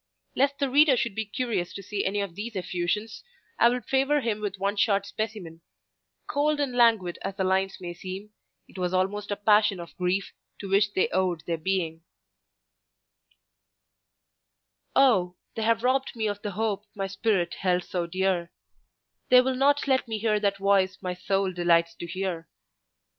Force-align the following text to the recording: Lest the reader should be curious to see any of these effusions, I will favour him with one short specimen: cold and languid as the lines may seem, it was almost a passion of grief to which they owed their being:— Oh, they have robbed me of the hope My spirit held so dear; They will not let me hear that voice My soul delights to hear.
Lest 0.35 0.57
the 0.57 0.67
reader 0.67 0.97
should 0.97 1.13
be 1.13 1.25
curious 1.27 1.73
to 1.75 1.83
see 1.83 2.03
any 2.03 2.21
of 2.21 2.33
these 2.33 2.55
effusions, 2.55 3.23
I 3.59 3.69
will 3.69 3.81
favour 3.81 4.19
him 4.19 4.39
with 4.41 4.57
one 4.57 4.75
short 4.75 5.05
specimen: 5.05 5.61
cold 6.25 6.59
and 6.59 6.73
languid 6.75 7.19
as 7.21 7.35
the 7.35 7.43
lines 7.43 7.77
may 7.79 7.93
seem, 7.93 8.31
it 8.67 8.79
was 8.79 8.95
almost 8.95 9.29
a 9.29 9.35
passion 9.35 9.79
of 9.79 9.95
grief 9.97 10.33
to 10.59 10.67
which 10.69 10.95
they 10.95 11.07
owed 11.09 11.43
their 11.45 11.59
being:— 11.59 12.01
Oh, 14.95 15.35
they 15.53 15.61
have 15.61 15.83
robbed 15.83 16.15
me 16.15 16.27
of 16.27 16.41
the 16.41 16.53
hope 16.53 16.83
My 16.95 17.05
spirit 17.05 17.53
held 17.59 17.83
so 17.83 18.07
dear; 18.07 18.51
They 19.29 19.39
will 19.41 19.53
not 19.55 19.87
let 19.87 20.07
me 20.07 20.17
hear 20.17 20.39
that 20.39 20.57
voice 20.57 20.97
My 21.03 21.13
soul 21.13 21.53
delights 21.53 21.93
to 21.97 22.07
hear. 22.07 22.49